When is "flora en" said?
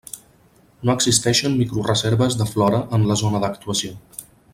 2.53-3.05